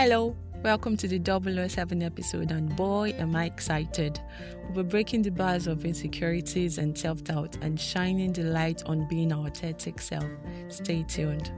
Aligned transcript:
Hello, 0.00 0.36
welcome 0.62 0.96
to 0.96 1.08
the 1.08 1.20
007 1.68 2.04
episode, 2.04 2.52
and 2.52 2.76
boy, 2.76 3.12
am 3.18 3.34
I 3.34 3.46
excited! 3.46 4.20
We'll 4.72 4.84
be 4.84 4.90
breaking 4.90 5.22
the 5.22 5.32
bars 5.32 5.66
of 5.66 5.84
insecurities 5.84 6.78
and 6.78 6.96
self 6.96 7.24
doubt 7.24 7.58
and 7.62 7.80
shining 7.80 8.32
the 8.32 8.44
light 8.44 8.84
on 8.86 9.08
being 9.08 9.32
our 9.32 9.48
authentic 9.48 10.00
self. 10.00 10.30
Stay 10.68 11.02
tuned. 11.02 11.50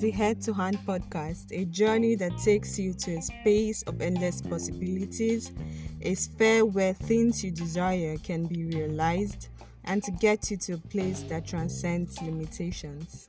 The 0.00 0.10
Head 0.10 0.40
to 0.42 0.54
Hand 0.54 0.78
podcast, 0.86 1.52
a 1.52 1.66
journey 1.66 2.14
that 2.14 2.32
takes 2.38 2.78
you 2.78 2.94
to 2.94 3.16
a 3.16 3.20
space 3.20 3.82
of 3.82 4.00
endless 4.00 4.40
possibilities, 4.40 5.52
a 6.00 6.14
sphere 6.14 6.64
where 6.64 6.94
things 6.94 7.44
you 7.44 7.50
desire 7.50 8.16
can 8.16 8.46
be 8.46 8.64
realized, 8.64 9.48
and 9.84 10.02
to 10.02 10.10
get 10.12 10.50
you 10.50 10.56
to 10.56 10.72
a 10.72 10.78
place 10.78 11.22
that 11.24 11.46
transcends 11.46 12.18
limitations. 12.22 13.28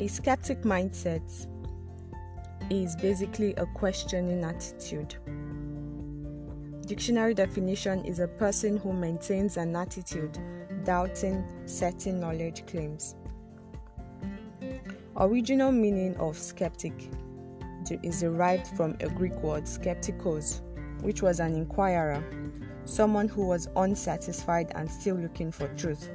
A 0.00 0.06
skeptic 0.08 0.62
mindset 0.62 1.46
is 2.70 2.96
basically 2.96 3.52
a 3.56 3.66
questioning 3.66 4.42
attitude. 4.42 5.16
Dictionary 6.90 7.34
definition 7.34 8.04
is 8.04 8.18
a 8.18 8.26
person 8.26 8.76
who 8.76 8.92
maintains 8.92 9.56
an 9.58 9.76
attitude 9.76 10.36
doubting 10.82 11.44
certain 11.64 12.18
knowledge 12.18 12.66
claims. 12.66 13.14
Original 15.16 15.70
meaning 15.70 16.16
of 16.16 16.36
skeptic 16.36 17.08
is 18.02 18.22
derived 18.22 18.66
from 18.76 18.96
a 18.98 19.08
Greek 19.08 19.34
word 19.34 19.66
skeptikos, 19.66 20.62
which 21.02 21.22
was 21.22 21.38
an 21.38 21.54
inquirer, 21.54 22.24
someone 22.86 23.28
who 23.28 23.46
was 23.46 23.68
unsatisfied 23.76 24.72
and 24.74 24.90
still 24.90 25.14
looking 25.14 25.52
for 25.52 25.68
truth. 25.76 26.10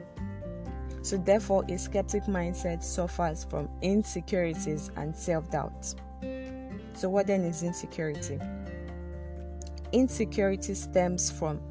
So, 1.04 1.16
therefore, 1.16 1.64
a 1.70 1.78
skeptic 1.78 2.24
mindset 2.24 2.84
suffers 2.84 3.46
from 3.46 3.70
insecurities 3.82 4.92
and 4.98 5.16
self 5.16 5.50
doubt. 5.50 5.96
So, 6.96 7.08
what 7.08 7.28
then 7.28 7.46
is 7.46 7.64
insecurity? 7.64 8.42
Insecurity 9.96 10.74
stems 10.74 11.32
from 11.32 11.62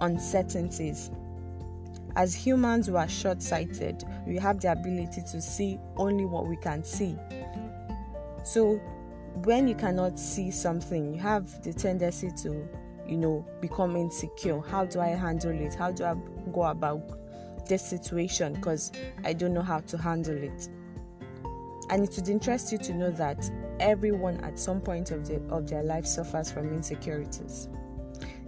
uncertainties. 0.00 1.10
As 2.16 2.34
humans 2.34 2.86
who 2.86 2.96
are 2.96 3.06
short 3.06 3.42
sighted, 3.42 4.02
we 4.26 4.38
have 4.38 4.58
the 4.58 4.72
ability 4.72 5.20
to 5.20 5.42
see 5.42 5.78
only 5.98 6.24
what 6.24 6.46
we 6.46 6.56
can 6.56 6.82
see. 6.82 7.14
So, 8.42 8.76
when 9.44 9.68
you 9.68 9.74
cannot 9.74 10.18
see 10.18 10.50
something, 10.50 11.12
you 11.12 11.20
have 11.20 11.62
the 11.62 11.74
tendency 11.74 12.30
to, 12.44 12.66
you 13.06 13.18
know, 13.18 13.46
become 13.60 13.96
insecure. 13.96 14.62
How 14.62 14.86
do 14.86 15.00
I 15.00 15.08
handle 15.08 15.52
it? 15.52 15.74
How 15.74 15.92
do 15.92 16.04
I 16.04 16.14
go 16.54 16.62
about 16.62 17.02
this 17.68 17.84
situation 17.84 18.54
because 18.54 18.92
I 19.24 19.34
don't 19.34 19.52
know 19.52 19.60
how 19.60 19.80
to 19.80 19.98
handle 19.98 20.42
it. 20.42 20.70
And 21.90 22.02
it 22.02 22.16
would 22.16 22.30
interest 22.30 22.72
you 22.72 22.78
to 22.78 22.94
know 22.94 23.10
that 23.10 23.50
everyone 23.80 24.38
at 24.38 24.58
some 24.58 24.80
point 24.80 25.10
of, 25.10 25.26
the, 25.26 25.42
of 25.48 25.68
their 25.68 25.82
life 25.82 26.06
suffers 26.06 26.50
from 26.50 26.72
insecurities. 26.72 27.68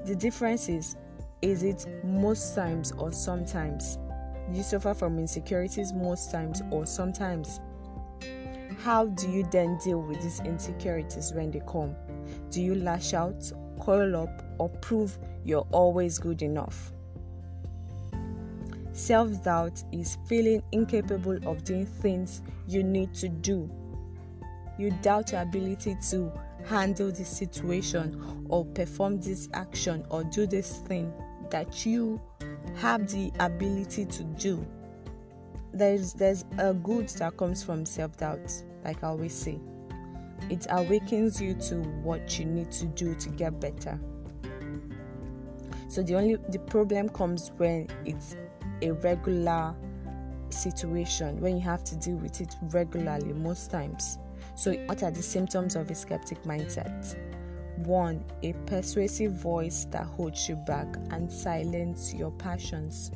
The 0.05 0.15
difference 0.15 0.69
is 0.69 0.97
is 1.43 1.63
it 1.63 1.87
most 2.03 2.55
times 2.55 2.93
or 2.93 3.13
sometimes? 3.13 3.99
You 4.51 4.63
suffer 4.63 4.95
from 4.95 5.19
insecurities 5.19 5.93
most 5.93 6.31
times 6.31 6.63
or 6.71 6.87
sometimes? 6.87 7.61
How 8.79 9.07
do 9.07 9.31
you 9.31 9.47
then 9.51 9.79
deal 9.85 10.01
with 10.01 10.23
these 10.23 10.41
insecurities 10.41 11.33
when 11.35 11.51
they 11.51 11.61
come? 11.69 11.95
Do 12.51 12.63
you 12.63 12.75
lash 12.77 13.13
out, 13.13 13.53
coil 13.81 14.17
up, 14.17 14.45
or 14.59 14.69
prove 14.69 15.19
you're 15.45 15.67
always 15.73 16.19
good 16.19 16.43
enough? 16.43 16.93
Self 18.93 19.45
doubt 19.45 19.83
is 19.93 20.17
feeling 20.27 20.63
incapable 20.73 21.39
of 21.47 21.65
doing 21.65 21.85
things 21.85 22.41
you 22.67 22.83
need 22.83 23.13
to 23.15 23.29
do. 23.29 23.71
You 24.79 24.91
doubt 25.03 25.33
your 25.33 25.43
ability 25.43 25.97
to 26.11 26.33
handle 26.65 27.11
this 27.11 27.29
situation 27.29 28.47
or 28.49 28.65
perform 28.65 29.21
this 29.21 29.49
action 29.55 30.05
or 30.11 30.25
do 30.25 30.47
this 30.47 30.79
thing 30.79 31.13
that 31.51 31.87
you 31.87 32.21
have 32.77 33.09
the 33.11 33.33
ability 33.41 34.05
to 34.07 34.25
do. 34.25 34.67
There's 35.73 36.13
there's 36.15 36.45
a 36.59 36.75
good 36.75 37.09
that 37.11 37.37
comes 37.37 37.63
from 37.63 37.87
self-doubt, 37.87 38.63
like 38.85 39.03
I 39.03 39.09
always 39.09 39.35
say. 39.35 39.61
It 40.51 40.67
awakens 40.71 41.41
you 41.41 41.55
to 41.55 41.77
what 42.03 42.39
you 42.39 42.45
need 42.45 42.71
to 42.73 42.87
do 42.87 43.15
to 43.15 43.29
get 43.31 43.61
better. 43.61 43.99
So 45.89 46.03
the 46.03 46.15
only 46.15 46.37
the 46.51 46.59
problem 46.59 47.09
comes 47.09 47.53
when 47.57 47.89
it's 48.05 48.37
a 48.83 48.91
regular 48.93 49.75
situation 50.51 51.41
when 51.41 51.57
you 51.57 51.63
have 51.63 51.85
to 51.85 51.97
deal 51.97 52.17
with 52.17 52.41
it 52.41 52.55
regularly 52.71 53.33
most 53.33 53.71
times. 53.71 54.19
So, 54.57 54.73
what 54.87 55.03
are 55.03 55.11
the 55.11 55.23
symptoms 55.23 55.77
of 55.77 55.91
a 55.91 55.95
skeptic 55.95 56.43
mindset? 56.43 57.17
One, 57.79 58.25
a 58.43 58.55
persuasive 58.67 59.33
voice 59.33 59.87
that 59.91 60.07
holds 60.07 60.49
you 60.49 60.57
back 60.57 60.87
and 61.11 61.31
silence 61.31 62.13
your 62.15 62.31
passions. 62.33 63.13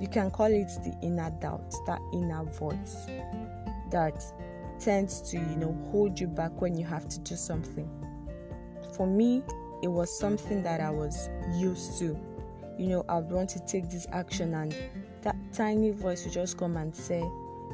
You 0.00 0.08
can 0.08 0.30
call 0.30 0.46
it 0.46 0.68
the 0.84 0.96
inner 1.02 1.30
doubt, 1.40 1.74
that 1.86 2.00
inner 2.12 2.44
voice 2.44 3.06
that 3.90 4.22
tends 4.78 5.22
to, 5.30 5.38
you 5.38 5.56
know, 5.56 5.72
hold 5.90 6.18
you 6.18 6.26
back 6.26 6.60
when 6.60 6.76
you 6.76 6.84
have 6.84 7.08
to 7.08 7.18
do 7.20 7.36
something. 7.36 7.88
For 8.94 9.06
me, 9.06 9.42
it 9.82 9.88
was 9.88 10.16
something 10.18 10.62
that 10.64 10.80
I 10.80 10.90
was 10.90 11.30
used 11.56 11.98
to 12.00 12.18
you 12.78 12.86
know, 12.86 13.04
I 13.08 13.18
want 13.18 13.50
to 13.50 13.60
take 13.66 13.90
this 13.90 14.06
action, 14.12 14.54
and 14.54 14.74
that 15.22 15.36
tiny 15.52 15.90
voice 15.90 16.24
would 16.24 16.32
just 16.32 16.56
come 16.56 16.76
and 16.76 16.94
say, 16.94 17.28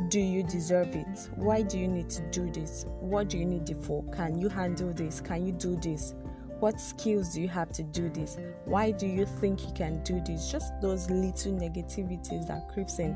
Do 0.09 0.21
you 0.21 0.43
deserve 0.43 0.94
it? 0.94 1.31
Why 1.37 1.62
do 1.62 1.78
you 1.78 1.88
need 1.88 2.10
to 2.10 2.22
do 2.31 2.50
this? 2.50 2.84
What 3.00 3.28
do 3.28 3.38
you 3.38 3.44
need 3.44 3.71
it 3.71 3.82
for? 3.82 4.05
Can 4.12 4.38
you 4.38 4.49
handle 4.49 4.93
this? 4.93 5.21
Can 5.21 5.47
you 5.47 5.53
do 5.53 5.77
this? 5.77 6.15
What 6.60 6.81
skills 6.81 7.34
do 7.34 7.41
you 7.41 7.49
have 7.49 7.71
to 7.72 7.82
do 7.82 8.09
this? 8.09 8.37
Why 8.65 8.91
do 8.91 9.06
you 9.06 9.27
think 9.27 9.62
you 9.62 9.72
can 9.75 10.03
do 10.03 10.21
this? 10.27 10.50
Just 10.50 10.72
those 10.81 11.10
little 11.10 11.53
negativities 11.53 12.47
that 12.49 12.69
creeps 12.72 12.99
in 12.99 13.12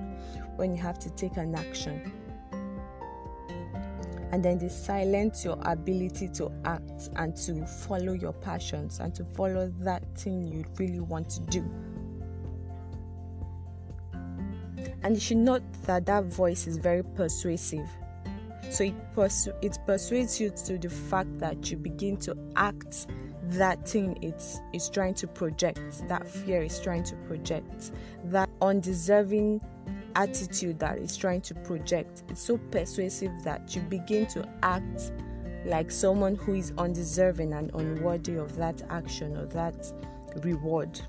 when 0.57 0.75
you 0.75 0.81
have 0.83 0.99
to 1.01 1.11
take 1.11 1.37
an 1.37 1.55
action 1.55 2.13
and 4.33 4.45
then 4.45 4.59
they 4.59 4.69
silence 4.69 5.45
your 5.45 5.59
ability 5.63 6.29
to 6.29 6.53
act 6.65 7.11
and 7.17 7.35
to 7.35 7.67
follow 7.67 8.13
your 8.13 8.33
passions 8.33 9.01
and 9.01 9.15
to 9.15 9.25
follow 9.25 9.73
that 9.81 10.03
thing 10.17 10.45
you 10.45 10.65
really 10.79 11.01
want 11.01 11.31
to 11.31 11.41
do. 11.43 11.69
And 15.03 15.15
you 15.15 15.21
should 15.21 15.39
note 15.39 15.63
that 15.85 16.07
that 16.07 16.25
voice 16.25 16.67
is 16.67 16.77
very 16.77 17.03
persuasive. 17.03 17.89
So 18.71 18.85
it, 18.85 19.15
persu- 19.15 19.55
it 19.63 19.79
persuades 19.87 20.41
you 20.41 20.51
to 20.67 20.79
the 20.79 20.91
fact 20.91 21.39
that 21.39 21.71
you 21.71 21.77
begin 21.77 22.17
to 22.19 22.37
act 22.57 23.07
that 23.51 23.89
thing 23.89 24.19
it's, 24.21 24.61
it's 24.73 24.91
trying 24.91 25.15
to 25.15 25.27
project, 25.27 26.07
that 26.09 26.29
fear 26.29 26.63
is 26.63 26.79
trying 26.81 27.05
to 27.05 27.17
project, 27.27 27.93
that 28.25 28.51
undeserving 28.61 29.61
attitude 30.17 30.79
that 30.81 30.99
it's 30.99 31.17
trying 31.17 31.41
to 31.43 31.55
project. 31.55 32.25
It's 32.29 32.43
so 32.43 32.59
persuasive 32.59 33.33
that 33.45 33.75
you 33.75 33.83
begin 33.83 34.27
to 34.29 34.47
act 34.63 35.13
like 35.65 35.91
someone 35.91 36.35
who 36.35 36.55
is 36.55 36.73
undeserving 36.77 37.53
and 37.53 37.71
unworthy 37.75 38.37
of 38.37 38.57
that 38.57 38.83
action 38.91 39.37
or 39.37 39.47
that 39.47 39.93
reward. 40.43 41.01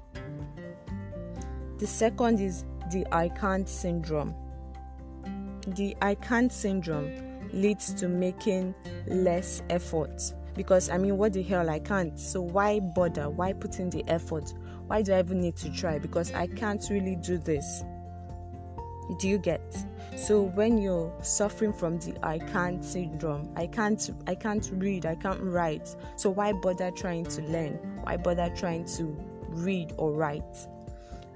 The 1.78 1.88
second 1.88 2.40
is 2.40 2.66
the 2.92 3.06
I 3.12 3.30
can't 3.30 3.68
syndrome. 3.68 4.34
The 5.68 5.96
I 6.02 6.16
can't 6.16 6.52
syndrome 6.52 7.12
leads 7.54 7.94
to 7.96 8.08
making 8.08 8.76
less 9.08 9.62
effort 9.70 10.22
because 10.56 10.90
I 10.90 10.98
mean, 10.98 11.18
what 11.18 11.34
the 11.34 11.44
hell, 11.44 11.70
I 11.70 11.80
can't. 11.80 12.20
So, 12.20 12.42
why 12.42 12.80
bother? 12.80 13.30
Why 13.30 13.54
put 13.54 13.80
in 13.80 13.90
the 13.90 14.04
effort? 14.08 14.54
Why 14.88 15.02
do 15.02 15.14
I 15.14 15.20
even 15.20 15.42
need 15.42 15.56
to 15.58 15.72
try? 15.72 16.00
Because 16.00 16.34
I 16.34 16.48
can't 16.48 16.84
really 16.90 17.16
do 17.16 17.38
this 17.38 17.84
do 19.18 19.28
you 19.28 19.38
get 19.38 19.62
so 20.16 20.42
when 20.42 20.78
you're 20.78 21.12
suffering 21.24 21.74
from 21.74 21.98
the 22.00 22.14
i 22.24 22.38
can't 22.38 22.84
syndrome 22.86 23.52
i 23.56 23.66
can't 23.66 24.12
i 24.28 24.36
can't 24.36 24.70
read 24.74 25.06
i 25.06 25.16
can't 25.16 25.42
write 25.42 25.96
so 26.16 26.30
why 26.30 26.54
bother 26.54 26.92
trying 26.92 27.26
to 27.26 27.42
learn 27.44 27.74
why 28.04 28.16
bother 28.16 28.50
trying 28.56 28.86
to 28.86 29.06
read 29.50 29.94
or 29.98 30.14
write 30.14 30.68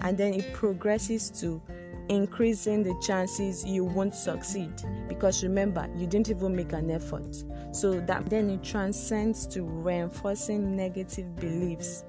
and 0.03 0.17
then 0.17 0.33
it 0.33 0.53
progresses 0.53 1.29
to 1.41 1.61
increasing 2.09 2.83
the 2.83 2.93
chances 3.01 3.65
you 3.65 3.85
won't 3.85 4.13
succeed. 4.13 4.71
Because 5.07 5.43
remember 5.43 5.89
you 5.95 6.05
didn't 6.05 6.29
even 6.29 6.55
make 6.55 6.73
an 6.73 6.91
effort. 6.91 7.43
So 7.71 7.99
that 8.01 8.29
then 8.29 8.49
it 8.49 8.63
transcends 8.63 9.47
to 9.47 9.63
reinforcing 9.63 10.75
negative 10.75 11.35
beliefs. 11.37 12.03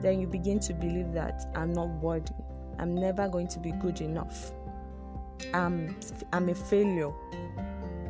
Then 0.00 0.20
you 0.20 0.26
begin 0.26 0.60
to 0.60 0.74
believe 0.74 1.12
that 1.12 1.50
i'm 1.54 1.72
not 1.72 1.88
worthy. 2.00 2.32
I'm 2.78 2.94
never 2.94 3.28
going 3.28 3.48
to 3.48 3.58
be 3.58 3.72
good 3.72 4.00
enough. 4.00 4.52
I'm 5.52 5.96
I'm 6.32 6.48
a 6.48 6.54
failure. 6.54 7.12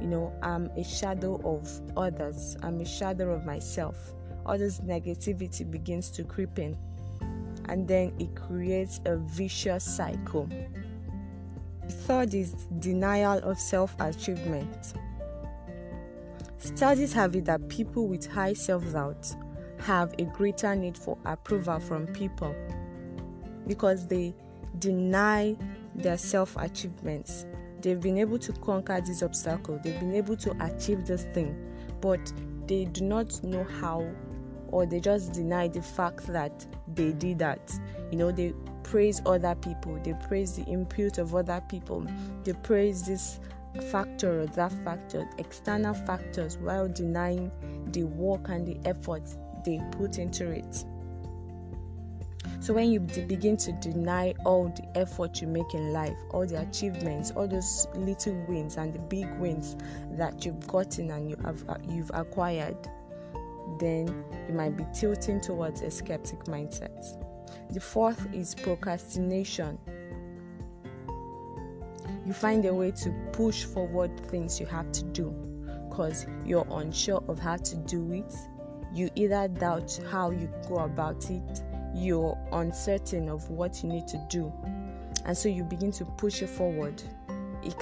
you 0.00 0.06
know, 0.06 0.32
I'm 0.42 0.70
a 0.76 0.84
shadow 0.84 1.40
of 1.44 1.68
others, 1.96 2.56
I'm 2.62 2.80
a 2.80 2.84
shadow 2.84 3.32
of 3.32 3.44
myself. 3.44 4.14
All 4.46 4.56
this 4.56 4.80
negativity 4.80 5.68
begins 5.68 6.10
to 6.12 6.24
creep 6.24 6.58
in, 6.58 6.76
and 7.68 7.86
then 7.86 8.12
it 8.18 8.34
creates 8.34 9.00
a 9.04 9.16
vicious 9.16 9.84
cycle. 9.84 10.48
Third 11.88 12.34
is 12.34 12.52
denial 12.78 13.38
of 13.38 13.58
self 13.58 13.94
achievement. 14.00 14.94
Studies 16.58 17.12
have 17.12 17.36
it 17.36 17.44
that 17.46 17.68
people 17.68 18.08
with 18.08 18.26
high 18.26 18.52
self 18.52 18.92
doubt 18.92 19.34
have 19.78 20.14
a 20.18 20.24
greater 20.24 20.74
need 20.74 20.98
for 20.98 21.16
approval 21.24 21.78
from 21.78 22.06
people 22.08 22.54
because 23.66 24.06
they 24.06 24.34
deny 24.78 25.56
their 25.94 26.18
self 26.18 26.56
achievements. 26.56 27.46
They've 27.80 28.00
been 28.00 28.18
able 28.18 28.38
to 28.40 28.52
conquer 28.54 29.00
this 29.00 29.22
obstacle, 29.22 29.78
they've 29.82 29.98
been 30.00 30.14
able 30.14 30.36
to 30.38 30.50
achieve 30.64 31.06
this 31.06 31.24
thing, 31.32 31.56
but 32.00 32.20
they 32.66 32.86
do 32.86 33.04
not 33.04 33.42
know 33.44 33.64
how, 33.80 34.04
or 34.68 34.86
they 34.86 35.00
just 35.00 35.32
deny 35.32 35.68
the 35.68 35.82
fact 35.82 36.26
that 36.26 36.66
they 36.94 37.12
did 37.12 37.38
that. 37.40 37.72
You 38.10 38.18
know, 38.18 38.30
they 38.30 38.52
praise 38.82 39.20
other 39.26 39.54
people, 39.54 39.98
they 40.02 40.14
praise 40.26 40.56
the 40.56 40.64
input 40.64 41.18
of 41.18 41.34
other 41.34 41.62
people, 41.68 42.06
they 42.44 42.52
praise 42.52 43.06
this 43.06 43.40
factor 43.90 44.42
or 44.42 44.46
that 44.46 44.72
factor, 44.84 45.28
external 45.38 45.94
factors, 45.94 46.58
while 46.58 46.88
denying 46.88 47.50
the 47.92 48.04
work 48.04 48.48
and 48.48 48.66
the 48.66 48.78
effort 48.88 49.22
they 49.64 49.80
put 49.92 50.18
into 50.18 50.50
it. 50.50 50.84
So 52.60 52.74
when 52.74 52.90
you 52.90 53.00
begin 53.00 53.56
to 53.58 53.72
deny 53.72 54.34
all 54.44 54.68
the 54.68 54.98
effort 54.98 55.40
you 55.40 55.46
make 55.46 55.74
in 55.74 55.92
life, 55.92 56.16
all 56.30 56.44
the 56.44 56.60
achievements, 56.60 57.30
all 57.30 57.46
those 57.46 57.86
little 57.94 58.34
wins 58.48 58.76
and 58.76 58.92
the 58.92 58.98
big 58.98 59.32
wins 59.38 59.76
that 60.12 60.44
you've 60.44 60.66
gotten 60.66 61.10
and 61.10 61.30
you 61.30 61.36
have 61.44 61.64
uh, 61.68 61.76
you've 61.88 62.10
acquired, 62.12 62.76
then 63.78 64.24
you 64.48 64.54
might 64.54 64.76
be 64.76 64.84
tilting 64.94 65.40
towards 65.40 65.82
a 65.82 65.90
skeptic 65.90 66.44
mindset. 66.44 67.24
The 67.72 67.80
fourth 67.80 68.26
is 68.32 68.54
procrastination. 68.54 69.78
You 72.26 72.32
find 72.32 72.64
a 72.66 72.74
way 72.74 72.90
to 72.90 73.10
push 73.32 73.64
forward 73.64 74.18
things 74.28 74.60
you 74.60 74.66
have 74.66 74.92
to 74.92 75.04
do 75.04 75.30
because 75.88 76.26
you're 76.44 76.66
unsure 76.70 77.24
of 77.28 77.38
how 77.38 77.56
to 77.56 77.76
do 77.76 78.12
it. 78.12 78.34
You 78.92 79.10
either 79.14 79.48
doubt 79.48 79.98
how 80.10 80.30
you 80.30 80.50
go 80.68 80.76
about 80.76 81.30
it 81.30 81.62
you're 81.94 82.38
uncertain 82.52 83.28
of 83.28 83.48
what 83.50 83.82
you 83.82 83.88
need 83.88 84.06
to 84.06 84.24
do 84.28 84.52
and 85.24 85.36
so 85.36 85.48
you 85.48 85.64
begin 85.64 85.90
to 85.92 86.04
push 86.04 86.42
it 86.42 86.48
forward 86.48 87.02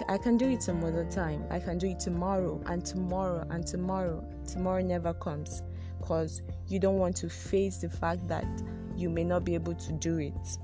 i 0.09 0.17
can 0.17 0.37
do 0.37 0.49
it 0.49 0.63
some 0.63 0.83
other 0.85 1.05
time 1.05 1.45
i 1.51 1.59
can 1.59 1.79
do 1.79 1.89
it 1.89 2.01
tomorrow 2.01 2.61
and 2.67 2.85
tomorrow 2.85 3.47
and 3.51 3.67
tomorrow 3.67 4.25
tomorrow 4.47 4.83
never 4.83 5.13
comes 5.15 5.63
because 5.99 6.43
you 6.69 6.79
don't 6.79 6.99
want 6.99 7.17
to 7.17 7.29
face 7.29 7.79
the 7.79 7.89
fact 7.89 8.27
that 8.29 8.45
you 8.97 9.09
may 9.09 9.25
not 9.25 9.45
be 9.45 9.55
able 9.55 9.75
to 9.75 9.93
do 9.93 10.19
it 10.19 10.59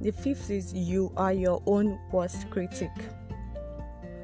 the 0.00 0.10
fifth 0.10 0.50
is 0.50 0.72
you 0.72 1.12
are 1.16 1.32
your 1.32 1.62
own 1.66 1.98
worst 2.12 2.48
critic 2.50 2.90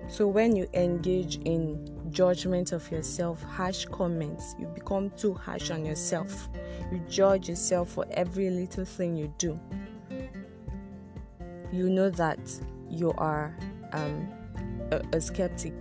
so 0.08 0.28
when 0.28 0.54
you 0.54 0.68
engage 0.72 1.36
in 1.44 1.96
judgment 2.10 2.72
of 2.72 2.90
yourself, 2.90 3.42
harsh 3.42 3.84
comments. 3.86 4.54
You 4.58 4.66
become 4.68 5.10
too 5.10 5.34
harsh 5.34 5.70
on 5.70 5.84
yourself. 5.84 6.48
You 6.90 6.98
judge 7.10 7.48
yourself 7.48 7.90
for 7.90 8.06
every 8.10 8.48
little 8.50 8.84
thing 8.84 9.16
you 9.16 9.32
do. 9.36 9.60
You 11.72 11.90
know 11.90 12.10
that 12.10 12.38
you 12.88 13.12
are 13.18 13.54
um, 13.92 14.28
a, 14.92 15.02
a 15.12 15.20
skeptic. 15.20 15.74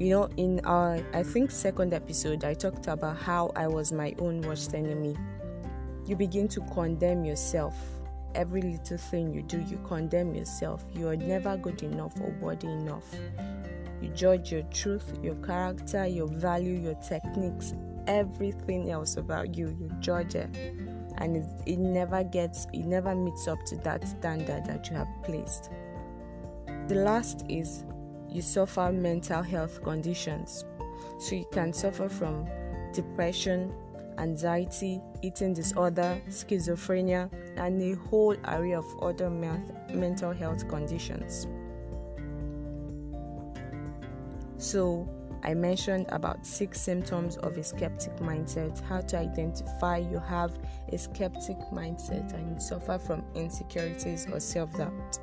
You 0.00 0.08
know, 0.08 0.30
in 0.38 0.60
our, 0.64 0.98
I 1.12 1.22
think, 1.22 1.50
second 1.50 1.92
episode, 1.92 2.42
I 2.42 2.54
talked 2.54 2.86
about 2.86 3.18
how 3.18 3.52
I 3.54 3.68
was 3.68 3.92
my 3.92 4.14
own 4.18 4.40
worst 4.40 4.74
enemy. 4.74 5.14
You 6.06 6.16
begin 6.16 6.48
to 6.48 6.62
condemn 6.72 7.22
yourself 7.22 7.74
every 8.34 8.62
little 8.62 8.96
thing 8.96 9.34
you 9.34 9.42
do, 9.42 9.60
you 9.60 9.78
condemn 9.86 10.34
yourself. 10.34 10.86
You 10.94 11.08
are 11.08 11.16
never 11.16 11.58
good 11.58 11.82
enough 11.82 12.18
or 12.18 12.30
worthy 12.40 12.68
enough. 12.68 13.04
You 14.00 14.08
judge 14.08 14.50
your 14.50 14.62
truth, 14.72 15.18
your 15.22 15.34
character, 15.34 16.06
your 16.06 16.28
value, 16.28 16.80
your 16.80 16.94
techniques, 16.94 17.74
everything 18.06 18.90
else 18.90 19.18
about 19.18 19.54
you. 19.54 19.76
You 19.78 19.90
judge 20.00 20.34
it. 20.34 20.48
And 21.18 21.36
it, 21.36 21.44
it 21.66 21.78
never 21.78 22.24
gets, 22.24 22.66
it 22.72 22.86
never 22.86 23.14
meets 23.14 23.46
up 23.46 23.62
to 23.66 23.76
that 23.78 24.08
standard 24.08 24.64
that 24.64 24.88
you 24.88 24.96
have 24.96 25.08
placed. 25.24 25.70
The 26.88 26.94
last 26.94 27.44
is 27.50 27.84
you 28.30 28.42
suffer 28.42 28.90
mental 28.92 29.42
health 29.42 29.82
conditions. 29.82 30.64
So 31.18 31.34
you 31.34 31.46
can 31.52 31.72
suffer 31.72 32.08
from 32.08 32.48
depression, 32.92 33.72
anxiety, 34.18 35.00
eating 35.22 35.54
disorder, 35.54 36.20
schizophrenia, 36.28 37.30
and 37.56 37.82
a 37.82 37.96
whole 38.08 38.36
array 38.44 38.74
of 38.74 38.86
other 39.02 39.30
mental 39.30 40.32
health 40.32 40.68
conditions. 40.68 41.46
So, 44.58 45.08
I 45.42 45.54
mentioned 45.54 46.06
about 46.10 46.44
six 46.44 46.78
symptoms 46.80 47.38
of 47.38 47.56
a 47.56 47.64
skeptic 47.64 48.14
mindset, 48.16 48.78
how 48.84 49.00
to 49.00 49.18
identify 49.18 49.96
you 49.96 50.18
have 50.18 50.58
a 50.92 50.98
skeptic 50.98 51.56
mindset 51.72 52.34
and 52.34 52.54
you 52.54 52.60
suffer 52.60 52.98
from 52.98 53.24
insecurities 53.34 54.26
or 54.30 54.38
self 54.38 54.76
doubt. 54.76 55.18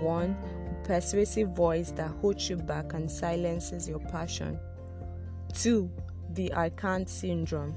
One, 0.00 0.36
persuasive 0.84 1.50
voice 1.50 1.90
that 1.92 2.10
holds 2.20 2.48
you 2.48 2.56
back 2.56 2.94
and 2.94 3.10
silences 3.10 3.88
your 3.88 4.00
passion. 4.00 4.58
Two, 5.54 5.90
the 6.34 6.52
I 6.54 6.70
can't 6.70 7.08
syndrome. 7.08 7.74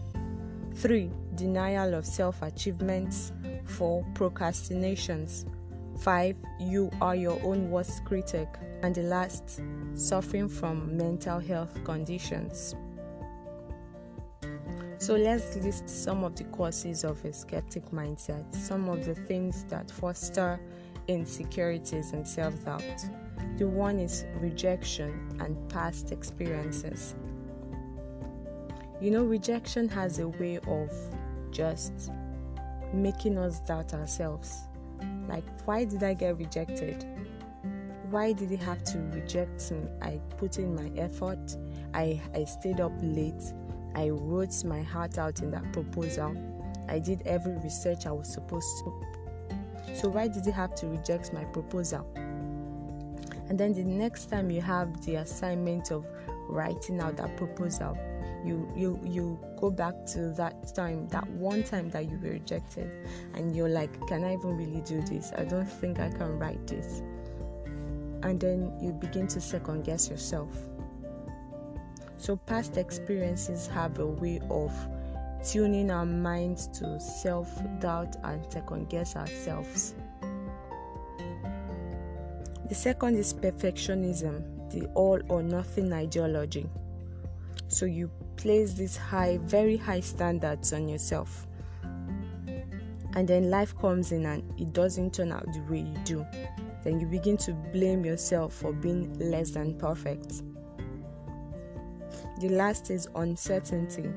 Three, 0.76 1.12
denial 1.36 1.94
of 1.94 2.06
self 2.06 2.42
achievements. 2.42 3.32
Four, 3.66 4.06
procrastinations. 4.14 5.46
5. 6.00 6.36
You 6.60 6.92
are 7.02 7.16
your 7.16 7.42
own 7.44 7.72
worst 7.72 8.04
critic. 8.06 8.48
And 8.82 8.94
the 8.94 9.04
last, 9.04 9.62
suffering 9.96 10.50
from 10.50 10.98
mental 10.98 11.40
health 11.40 11.84
conditions. 11.84 12.76
So 14.98 15.16
let's 15.16 15.56
list 15.58 15.90
some 15.90 16.24
of 16.24 16.36
the 16.36 16.46
causes 16.46 17.04
of 17.04 17.24
a 17.26 17.34
skeptic 17.34 17.86
mindset, 17.92 18.54
some 18.56 18.90
of 18.90 19.06
the 19.06 19.16
things 19.16 19.64
that 19.66 19.92
foster 19.92 20.60
insecurities 21.08 22.14
and 22.14 22.28
self 22.28 22.64
doubt. 22.66 22.84
The 23.58 23.68
one 23.68 24.00
is 24.00 24.26
rejection 24.40 25.38
and 25.40 25.58
past 25.70 26.12
experiences. 26.12 27.16
You 29.02 29.12
know, 29.12 29.24
rejection 29.24 29.90
has 29.90 30.20
a 30.20 30.28
way 30.28 30.60
of 30.68 30.92
just 31.52 32.12
making 32.94 33.38
us 33.38 33.60
doubt 33.62 33.94
ourselves 33.94 34.66
like, 35.28 35.44
why 35.66 35.86
did 35.86 36.04
I 36.04 36.14
get 36.14 36.38
rejected? 36.38 37.06
Why 38.10 38.34
did 38.34 38.50
he 38.50 38.58
have 38.58 38.84
to 38.86 39.00
reject 39.14 39.72
me? 39.72 39.88
I 40.02 40.20
put 40.38 40.58
in 40.60 40.76
my 40.76 40.92
effort. 41.00 41.58
I, 41.94 42.22
I 42.34 42.44
stayed 42.46 42.80
up 42.80 42.92
late. 43.02 43.54
I 43.96 44.10
wrote 44.10 44.64
my 44.64 44.82
heart 44.82 45.18
out 45.18 45.42
in 45.42 45.52
that 45.52 45.72
proposal. 45.74 46.36
I 46.88 47.00
did 47.00 47.24
every 47.26 47.58
research 47.58 48.06
I 48.06 48.12
was 48.12 48.32
supposed 48.32 48.68
to. 48.84 49.06
So, 49.96 50.10
why 50.10 50.28
did 50.28 50.46
he 50.46 50.52
have 50.52 50.76
to 50.76 50.88
reject 50.88 51.32
my 51.32 51.46
proposal? 51.46 52.06
And 53.48 53.58
then 53.58 53.74
the 53.74 53.84
next 53.84 54.26
time 54.26 54.52
you 54.52 54.62
have 54.62 55.06
the 55.06 55.16
assignment 55.16 55.92
of 55.92 56.06
writing 56.50 57.00
out 57.00 57.16
that 57.18 57.38
proposal, 57.38 57.98
you 58.44 58.70
you 58.76 59.00
you 59.04 59.40
go 59.58 59.72
back 59.72 60.06
to 60.08 60.32
that 60.32 60.76
time 60.76 61.08
that 61.10 61.28
one 61.30 61.64
time 61.64 61.90
that 61.92 62.10
you 62.10 62.20
were 62.22 62.32
rejected. 62.32 62.92
And 63.36 63.56
you're 63.56 63.70
like 63.70 64.06
can 64.08 64.26
i 64.26 64.34
even 64.34 64.58
really 64.58 64.82
do 64.82 65.02
this? 65.02 65.32
I 65.38 65.46
don't 65.46 65.66
think 65.66 66.00
i 66.00 66.10
can 66.10 66.38
write 66.38 66.68
this. 66.68 67.02
And 68.24 68.38
then 68.40 68.78
you 68.82 68.92
begin 68.92 69.28
to 69.28 69.40
second 69.40 69.86
guess 69.86 70.10
yourself. 70.10 70.50
So 72.18 72.36
past 72.36 72.76
experiences 72.76 73.68
have 73.68 74.00
a 74.00 74.06
way 74.06 74.42
of 74.50 74.74
tuning 75.46 75.92
our 75.92 76.06
minds 76.06 76.68
to 76.68 77.00
self 77.00 77.50
doubt 77.80 78.16
and 78.24 78.52
second 78.52 78.90
guess 78.90 79.16
ourselves 79.16 79.96
the 82.68 82.76
second 82.76 83.16
is 83.16 83.34
perfectionism 83.34 84.44
the 84.72 84.86
all 84.96 85.20
or 85.30 85.44
nothing 85.44 85.94
ideology 85.94 86.68
so 87.68 87.86
you 87.86 88.10
place 88.38 88.74
these 88.74 88.96
high, 88.96 89.40
very 89.44 89.78
high 89.78 90.00
standards 90.00 90.74
on 90.74 90.88
yourself. 90.88 91.48
And 93.16 93.28
then 93.28 93.50
life 93.50 93.78
comes 93.78 94.12
in 94.12 94.26
and 94.26 94.44
it 94.60 94.74
doesn't 94.74 95.14
turn 95.14 95.32
out 95.32 95.46
the 95.54 95.62
way 95.70 95.80
you 95.80 95.98
do. 96.04 96.26
Then 96.84 97.00
you 97.00 97.08
begin 97.08 97.38
to 97.38 97.54
blame 97.54 98.06
yourself 98.06 98.54
for 98.54 98.74
being 98.74 99.18
less 99.20 99.52
than 99.52 99.78
perfect. 99.78 100.44
The 102.42 102.50
last 102.50 102.92
is 102.92 103.08
uncertainty. 103.16 104.12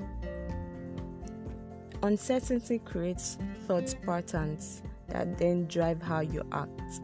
Uncertainty 2.02 2.78
creates 2.78 3.38
thought 3.66 3.92
patterns 4.06 4.82
that 5.08 5.36
then 5.36 5.66
drive 5.66 6.00
how 6.00 6.20
you 6.20 6.44
act. 6.52 7.00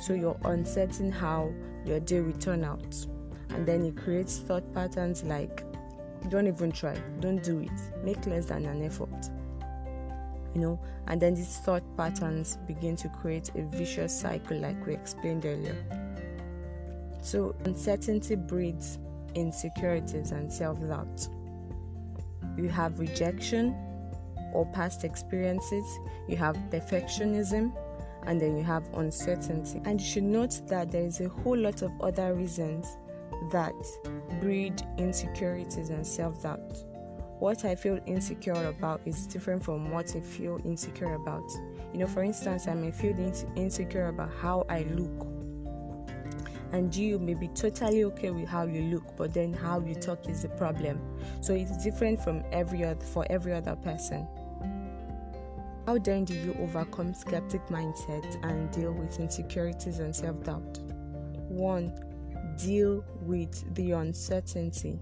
So 0.00 0.14
you're 0.14 0.38
uncertain 0.44 1.12
how 1.12 1.52
your 1.84 2.00
day 2.00 2.20
will 2.20 2.32
turn 2.32 2.64
out. 2.64 2.94
And 3.50 3.66
then 3.66 3.84
it 3.84 3.96
creates 3.96 4.38
thought 4.38 4.72
patterns 4.72 5.22
like, 5.22 5.64
don't 6.30 6.46
even 6.46 6.72
try, 6.72 6.96
don't 7.20 7.42
do 7.42 7.60
it, 7.60 8.04
make 8.04 8.26
less 8.26 8.46
than 8.46 8.64
an 8.64 8.82
effort. 8.82 9.30
You 10.54 10.60
know, 10.62 10.80
and 11.08 11.20
then 11.20 11.34
these 11.34 11.58
thought 11.58 11.84
patterns 11.96 12.56
begin 12.66 12.96
to 12.96 13.08
create 13.10 13.50
a 13.54 13.62
vicious 13.62 14.18
cycle, 14.18 14.58
like 14.58 14.84
we 14.86 14.94
explained 14.94 15.44
earlier. 15.44 15.76
So, 17.20 17.54
uncertainty 17.64 18.36
breeds 18.36 18.98
insecurities 19.34 20.30
and 20.32 20.50
self 20.50 20.80
doubt. 20.80 21.28
You 22.56 22.68
have 22.70 22.98
rejection 22.98 23.74
or 24.56 24.64
past 24.66 25.04
experiences, 25.04 25.84
you 26.26 26.36
have 26.38 26.56
perfectionism, 26.70 27.72
and 28.22 28.40
then 28.40 28.56
you 28.56 28.64
have 28.64 28.88
uncertainty. 28.94 29.82
And 29.84 30.00
you 30.00 30.06
should 30.06 30.24
note 30.24 30.62
that 30.68 30.90
there 30.90 31.04
is 31.04 31.20
a 31.20 31.28
whole 31.28 31.58
lot 31.58 31.82
of 31.82 31.92
other 32.00 32.34
reasons 32.34 32.96
that 33.52 33.74
breed 34.40 34.82
insecurities 34.96 35.90
and 35.90 36.06
self 36.06 36.42
doubt. 36.42 36.72
What 37.38 37.66
I 37.66 37.74
feel 37.74 38.00
insecure 38.06 38.66
about 38.66 39.02
is 39.04 39.26
different 39.26 39.62
from 39.62 39.90
what 39.90 40.16
I 40.16 40.20
feel 40.20 40.58
insecure 40.64 41.14
about. 41.14 41.44
You 41.92 41.98
know, 41.98 42.06
for 42.06 42.22
instance, 42.22 42.66
I 42.66 42.72
may 42.72 42.90
feel 42.90 43.14
insecure 43.56 44.08
about 44.08 44.30
how 44.40 44.64
I 44.70 44.84
look, 44.84 45.26
and 46.72 46.96
you 46.96 47.18
may 47.18 47.34
be 47.34 47.48
totally 47.48 48.04
okay 48.04 48.30
with 48.30 48.48
how 48.48 48.64
you 48.64 48.84
look, 48.84 49.18
but 49.18 49.34
then 49.34 49.52
how 49.52 49.80
you 49.80 49.94
talk 49.94 50.26
is 50.30 50.42
the 50.42 50.48
problem. 50.48 50.98
So 51.42 51.52
it's 51.52 51.84
different 51.84 52.24
from 52.24 52.42
every 52.52 52.84
other 52.84 53.04
for 53.04 53.26
every 53.28 53.52
other 53.52 53.76
person. 53.76 54.26
How 55.86 55.98
then 55.98 56.24
do 56.24 56.34
you 56.34 56.52
overcome 56.58 57.14
skeptic 57.14 57.64
mindset 57.68 58.44
and 58.44 58.68
deal 58.72 58.92
with 58.92 59.20
insecurities 59.20 60.00
and 60.00 60.14
self 60.14 60.42
doubt? 60.42 60.80
1. 61.48 62.56
Deal 62.58 63.04
with 63.22 63.74
the 63.76 63.92
uncertainty. 63.92 64.98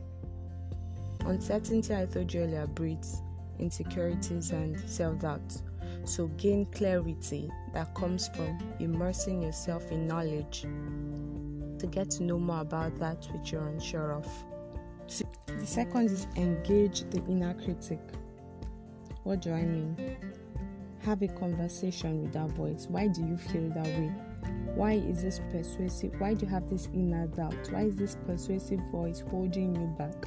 Uncertainty, 1.25 1.95
I 1.95 2.05
told 2.05 2.35
you 2.35 2.43
earlier, 2.43 2.67
breeds 2.67 3.23
insecurities 3.59 4.51
and 4.51 4.79
self 4.81 5.21
doubt. 5.21 5.57
So 6.05 6.27
gain 6.37 6.67
clarity 6.67 7.51
that 7.73 7.95
comes 7.95 8.29
from 8.29 8.59
immersing 8.79 9.41
yourself 9.41 9.91
in 9.91 10.07
knowledge 10.07 10.67
to 11.79 11.87
get 11.91 12.11
to 12.11 12.25
know 12.25 12.39
more 12.39 12.61
about 12.61 12.99
that 12.99 13.27
which 13.33 13.53
you're 13.53 13.69
unsure 13.69 14.13
of. 14.13 14.29
The 15.47 15.67
second 15.67 16.11
is 16.11 16.27
engage 16.37 17.09
the 17.09 17.25
inner 17.27 17.55
critic. 17.55 18.01
What 19.23 19.41
do 19.41 19.53
I 19.55 19.63
mean? 19.63 20.17
Have 21.05 21.23
a 21.23 21.29
conversation 21.29 22.23
with 22.23 22.33
that 22.33 22.51
voice. 22.51 22.87
Why 22.89 23.09
do 23.09 23.21
you 23.23 23.37
feel 23.37 23.69
that 23.71 23.87
way? 23.87 24.13
Why 24.75 24.93
is 24.95 25.23
this 25.23 25.41
persuasive? 25.51 26.19
Why 26.19 26.35
do 26.35 26.47
you 26.47 26.51
have 26.53 26.69
this 26.69 26.89
inner 26.93 27.27
doubt? 27.29 27.71
Why 27.71 27.83
is 27.83 27.97
this 27.97 28.17
persuasive 28.27 28.81
voice 28.91 29.21
holding 29.21 29.75
you 29.75 29.87
back? 29.99 30.27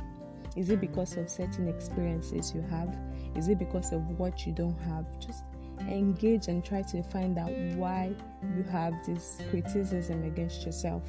Is 0.55 0.69
it 0.69 0.81
because 0.81 1.17
of 1.17 1.29
certain 1.29 1.67
experiences 1.67 2.53
you 2.55 2.61
have? 2.69 2.97
Is 3.35 3.47
it 3.47 3.59
because 3.59 3.91
of 3.91 4.01
what 4.19 4.45
you 4.45 4.53
don't 4.53 4.79
have? 4.81 5.05
Just 5.19 5.43
engage 5.81 6.47
and 6.47 6.63
try 6.63 6.81
to 6.81 7.03
find 7.03 7.37
out 7.37 7.51
why 7.75 8.13
you 8.55 8.63
have 8.63 8.93
this 9.05 9.39
criticism 9.49 10.23
against 10.23 10.65
yourself. 10.65 11.03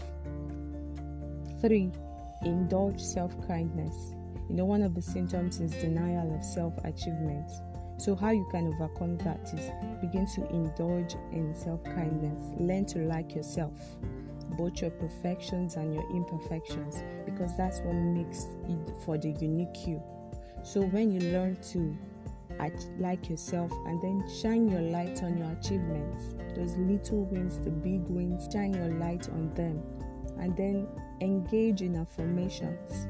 Three, 1.60 1.90
indulge 2.42 3.00
self 3.00 3.34
kindness. 3.46 3.94
You 4.48 4.56
know, 4.56 4.64
one 4.64 4.82
of 4.82 4.94
the 4.94 5.02
symptoms 5.02 5.60
is 5.60 5.72
denial 5.72 6.34
of 6.34 6.44
self 6.44 6.76
achievement. 6.84 7.50
So, 7.98 8.14
how 8.14 8.30
you 8.30 8.46
can 8.52 8.68
overcome 8.68 9.18
that 9.18 9.52
is 9.52 9.72
begin 10.00 10.24
to 10.36 10.48
indulge 10.50 11.16
in 11.32 11.52
self 11.52 11.82
kindness, 11.82 12.52
learn 12.56 12.86
to 12.86 13.00
like 13.00 13.34
yourself, 13.34 13.72
both 14.56 14.80
your 14.80 14.92
perfections 14.92 15.74
and 15.74 15.92
your 15.92 16.08
imperfections, 16.12 17.02
because 17.24 17.56
that's 17.56 17.80
what 17.80 17.94
makes 17.94 18.46
it 18.68 18.94
for 19.04 19.18
the 19.18 19.30
unique 19.40 19.84
you. 19.88 20.00
So, 20.62 20.82
when 20.82 21.10
you 21.10 21.32
learn 21.32 21.56
to 21.72 21.96
like 22.98 23.28
yourself 23.28 23.72
and 23.86 24.00
then 24.00 24.24
shine 24.40 24.68
your 24.68 24.80
light 24.80 25.24
on 25.24 25.36
your 25.36 25.50
achievements, 25.60 26.36
those 26.54 26.76
little 26.76 27.24
wins, 27.24 27.58
the 27.58 27.70
big 27.70 28.02
wins, 28.06 28.48
shine 28.52 28.74
your 28.74 28.94
light 29.00 29.28
on 29.30 29.52
them, 29.54 29.82
and 30.38 30.56
then 30.56 30.86
engage 31.20 31.82
in 31.82 31.96
affirmations. 31.96 33.08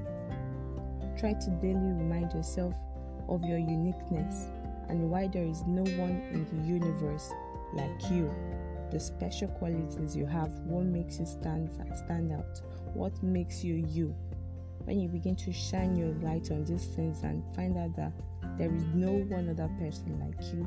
Try 1.20 1.34
to 1.34 1.50
daily 1.60 1.92
remind 1.92 2.32
yourself 2.32 2.74
of 3.28 3.44
your 3.44 3.58
uniqueness 3.58 4.46
and 4.88 5.10
why 5.10 5.28
there 5.28 5.44
is 5.44 5.64
no 5.66 5.82
one 5.98 6.22
in 6.32 6.46
the 6.50 6.66
universe 6.66 7.30
like 7.74 8.10
you. 8.10 8.30
The 8.90 8.98
special 8.98 9.48
qualities 9.48 10.16
you 10.16 10.26
have, 10.26 10.50
what 10.60 10.84
makes 10.86 11.18
you 11.18 11.26
stand, 11.26 11.70
stand 11.94 12.32
out, 12.32 12.62
what 12.94 13.22
makes 13.22 13.62
you 13.62 13.74
you. 13.74 14.14
When 14.84 14.98
you 14.98 15.08
begin 15.08 15.36
to 15.36 15.52
shine 15.52 15.96
your 15.96 16.14
light 16.22 16.50
on 16.50 16.64
these 16.64 16.86
things 16.86 17.22
and 17.22 17.44
find 17.54 17.76
out 17.76 17.94
that 17.96 18.12
there 18.56 18.74
is 18.74 18.84
no 18.94 19.12
one 19.28 19.50
other 19.50 19.68
person 19.78 20.18
like 20.18 20.52
you, 20.52 20.66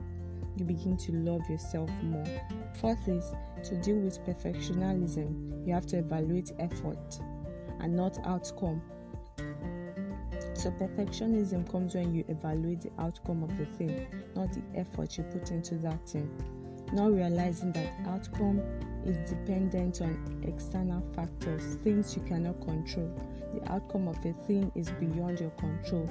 you 0.57 0.65
begin 0.65 0.97
to 0.97 1.11
love 1.13 1.41
yourself 1.49 1.89
more. 2.03 2.25
Fourth 2.79 3.07
is 3.07 3.33
to 3.63 3.75
deal 3.81 3.97
with 3.97 4.23
perfectionism, 4.25 5.65
you 5.65 5.73
have 5.73 5.85
to 5.87 5.97
evaluate 5.97 6.51
effort 6.59 7.19
and 7.79 7.95
not 7.95 8.19
outcome. 8.25 8.81
So, 10.53 10.69
perfectionism 10.71 11.69
comes 11.71 11.95
when 11.95 12.13
you 12.13 12.23
evaluate 12.27 12.81
the 12.81 12.91
outcome 12.99 13.43
of 13.43 13.57
the 13.57 13.65
thing, 13.65 14.07
not 14.35 14.51
the 14.53 14.61
effort 14.75 15.17
you 15.17 15.23
put 15.23 15.51
into 15.51 15.75
that 15.75 16.07
thing. 16.07 16.29
Not 16.93 17.13
realizing 17.13 17.71
that 17.71 17.93
outcome 18.07 18.61
is 19.05 19.17
dependent 19.29 20.01
on 20.01 20.43
external 20.45 21.01
factors, 21.15 21.75
things 21.83 22.15
you 22.15 22.21
cannot 22.23 22.59
control. 22.61 23.09
The 23.53 23.71
outcome 23.71 24.07
of 24.07 24.17
a 24.25 24.33
thing 24.45 24.71
is 24.75 24.89
beyond 24.91 25.39
your 25.39 25.51
control. 25.51 26.05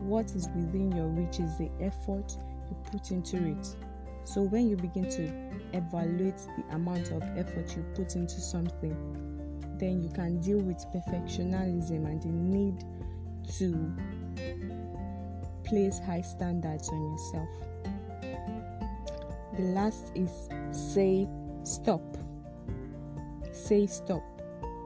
What 0.00 0.26
is 0.34 0.48
within 0.54 0.92
your 0.92 1.08
reach 1.08 1.40
is 1.40 1.58
the 1.58 1.70
effort 1.80 2.36
you 2.68 2.76
put 2.90 3.10
into 3.10 3.36
it. 3.36 3.76
So, 4.24 4.42
when 4.42 4.68
you 4.68 4.76
begin 4.76 5.10
to 5.10 5.76
evaluate 5.76 6.38
the 6.56 6.74
amount 6.74 7.10
of 7.10 7.22
effort 7.36 7.76
you 7.76 7.82
put 7.94 8.14
into 8.14 8.40
something, 8.40 8.96
then 9.78 10.02
you 10.02 10.10
can 10.10 10.40
deal 10.40 10.58
with 10.58 10.76
perfectionism 10.94 12.06
and 12.06 12.22
the 12.22 12.28
need 12.28 12.84
to 13.58 13.92
place 15.64 15.98
high 15.98 16.20
standards 16.20 16.88
on 16.88 17.12
yourself. 17.12 17.48
The 19.56 19.62
last 19.62 20.12
is 20.14 20.48
say 20.72 21.28
stop. 21.64 22.02
Say 23.52 23.86
stop. 23.86 24.22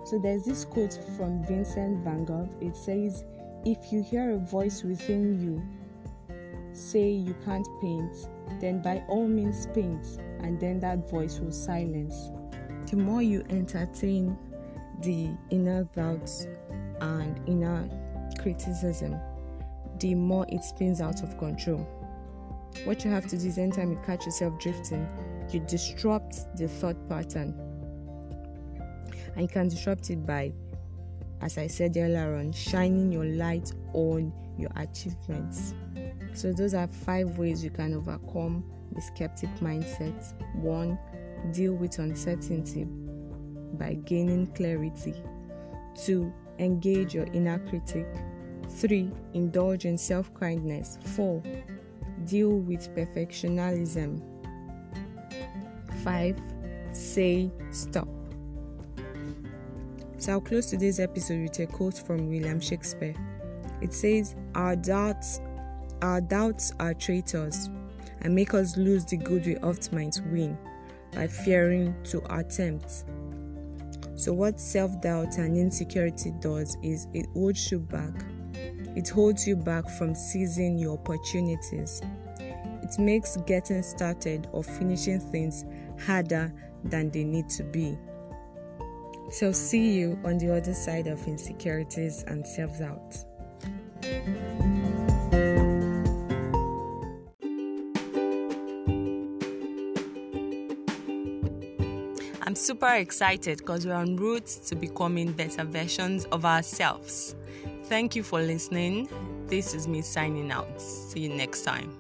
So 0.05 0.19
there's 0.19 0.45
this 0.45 0.65
quote 0.65 0.99
from 1.17 1.43
Vincent 1.45 2.05
van 2.05 2.25
Gogh. 2.25 2.49
It 2.61 2.77
says, 2.77 3.25
If 3.65 3.93
you 3.93 4.03
hear 4.03 4.33
a 4.33 4.39
voice 4.39 4.83
within 4.83 5.41
you 5.41 5.63
say 6.75 7.09
you 7.09 7.35
can't 7.45 7.67
paint, 7.81 8.29
then 8.61 8.83
by 8.83 9.03
all 9.09 9.27
means 9.27 9.67
paint, 9.69 10.19
and 10.41 10.59
then 10.61 10.81
that 10.81 11.09
voice 11.09 11.39
will 11.39 11.53
silence. 11.53 12.31
The 12.91 12.97
more 12.97 13.23
you 13.23 13.45
entertain 13.49 14.37
the 15.01 15.31
inner 15.51 15.85
doubts 15.95 16.47
and 17.01 17.41
inner 17.49 17.89
criticism, 18.45 19.19
the 20.01 20.15
more 20.15 20.45
it 20.51 20.63
spins 20.63 21.01
out 21.01 21.23
of 21.23 21.39
control. 21.39 21.89
What 22.85 23.03
you 23.03 23.11
have 23.11 23.27
to 23.29 23.39
do 23.39 23.49
is 23.49 23.57
anytime 23.57 23.91
you 23.91 23.99
catch 24.05 24.27
yourself 24.27 24.61
drifting, 24.61 25.09
you 25.51 25.61
disrupt 25.61 26.55
the 26.59 26.69
thought 26.69 27.09
pattern. 27.09 27.55
And 29.35 29.43
you 29.43 29.49
can 29.49 29.69
disrupt 29.69 30.11
it 30.11 30.27
by, 30.27 30.53
as 31.41 31.57
I 31.57 31.69
said 31.69 31.97
earlier 31.97 32.37
on, 32.37 32.53
shining 32.53 33.11
your 33.11 33.25
light 33.25 33.73
on 33.95 34.31
your 34.59 34.71
achievements. 34.77 35.73
So, 36.35 36.53
those 36.53 36.75
are 36.75 36.87
five 36.87 37.39
ways 37.39 37.65
you 37.65 37.71
can 37.71 37.95
overcome 37.95 38.63
the 38.93 39.01
skeptic 39.01 39.49
mindset. 39.61 40.35
One, 40.57 40.99
deal 41.53 41.73
with 41.73 41.99
uncertainty 41.99 42.85
by 43.79 43.95
gaining 44.05 44.49
clarity. 44.49 45.15
Two, 45.95 46.31
engage 46.59 47.15
your 47.15 47.27
inner 47.33 47.59
critic. 47.71 48.07
3. 48.69 49.11
Indulge 49.35 49.85
in 49.85 49.99
self 49.99 50.33
kindness. 50.35 50.99
4. 51.17 51.43
Deal 52.25 52.59
with 52.59 52.95
perfectionism. 52.95 54.23
5. 56.03 56.41
Say 56.93 57.51
stop. 57.71 58.09
So 60.19 60.33
I'll 60.33 60.41
close 60.41 60.67
today's 60.67 61.01
episode 61.01 61.43
with 61.43 61.59
a 61.59 61.67
quote 61.67 61.99
from 61.99 62.29
William 62.29 62.61
Shakespeare. 62.61 63.15
It 63.81 63.93
says, 63.93 64.35
Our 64.55 64.77
doubts, 64.77 65.41
our 66.01 66.21
doubts 66.21 66.73
are 66.81 66.95
traitors 66.95 67.69
and 68.23 68.35
make 68.35 68.55
us 68.55 68.77
lose 68.77 69.05
the 69.05 69.19
good 69.19 69.45
we 69.45 69.57
oft 69.59 69.93
might 69.93 70.19
win 70.31 70.57
by 71.13 71.27
fearing 71.27 71.95
to 72.05 72.23
attempt. 72.35 73.05
So, 74.17 74.33
what 74.33 74.61
self 74.61 75.01
doubt 75.01 75.37
and 75.39 75.57
insecurity 75.57 76.33
does 76.41 76.77
is 76.83 77.07
it 77.13 77.27
holds 77.35 77.71
you 77.71 77.81
back 77.81 78.15
it 78.97 79.09
holds 79.09 79.47
you 79.47 79.57
back 79.57 79.89
from 79.89 80.15
seizing 80.15 80.79
your 80.79 80.95
opportunities. 80.95 82.01
It 82.39 82.99
makes 82.99 83.37
getting 83.47 83.83
started 83.83 84.47
or 84.53 84.63
finishing 84.63 85.19
things 85.19 85.65
harder 86.05 86.53
than 86.85 87.11
they 87.11 87.25
need 87.25 87.49
to 87.51 87.65
be. 87.65 87.99
So, 89.31 89.53
see 89.53 89.95
you 89.95 90.19
on 90.25 90.39
the 90.39 90.55
other 90.55 90.75
side 90.75 91.07
of 91.07 91.27
insecurities 91.27 92.25
and 92.25 92.47
self 92.47 92.79
doubt. 92.79 93.25
I'm 102.47 102.55
super 102.55 102.95
excited 102.95 103.59
because 103.59 103.87
we're 103.87 103.95
on 103.95 104.17
route 104.17 104.47
to 104.67 104.77
becoming 104.77 105.33
better 105.33 105.65
versions 105.65 106.27
of 106.27 106.45
ourselves. 106.45 107.35
Thank 107.85 108.17
you 108.17 108.23
for 108.23 108.41
listening. 108.41 109.09
This 109.47 109.75
is 109.75 109.87
me 109.87 110.01
signing 110.01 110.51
out. 110.51 110.81
See 110.81 111.21
you 111.21 111.29
next 111.29 111.63
time. 111.63 111.93